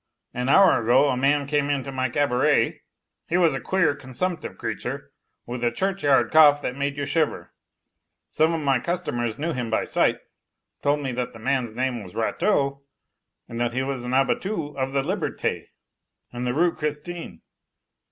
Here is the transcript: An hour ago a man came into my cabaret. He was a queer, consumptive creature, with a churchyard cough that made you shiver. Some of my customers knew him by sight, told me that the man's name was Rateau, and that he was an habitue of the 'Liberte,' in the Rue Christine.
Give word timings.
An 0.33 0.49
hour 0.49 0.81
ago 0.81 1.09
a 1.09 1.15
man 1.15 1.45
came 1.45 1.69
into 1.69 1.91
my 1.91 2.09
cabaret. 2.09 2.81
He 3.27 3.37
was 3.37 3.53
a 3.53 3.61
queer, 3.61 3.93
consumptive 3.93 4.57
creature, 4.57 5.11
with 5.45 5.63
a 5.63 5.69
churchyard 5.71 6.31
cough 6.31 6.59
that 6.63 6.75
made 6.75 6.97
you 6.97 7.05
shiver. 7.05 7.53
Some 8.31 8.51
of 8.51 8.61
my 8.61 8.79
customers 8.79 9.37
knew 9.37 9.53
him 9.53 9.69
by 9.69 9.83
sight, 9.83 10.17
told 10.81 11.01
me 11.01 11.11
that 11.11 11.33
the 11.33 11.39
man's 11.39 11.75
name 11.75 12.01
was 12.01 12.15
Rateau, 12.15 12.81
and 13.47 13.59
that 13.61 13.73
he 13.73 13.83
was 13.83 14.01
an 14.01 14.13
habitue 14.13 14.69
of 14.75 14.91
the 14.91 15.03
'Liberte,' 15.03 15.67
in 16.33 16.45
the 16.45 16.53
Rue 16.55 16.73
Christine. 16.75 17.43